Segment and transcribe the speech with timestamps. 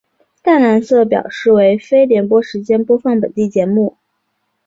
[0.41, 3.97] 淡蓝色表示为非联播时间播放本地节目。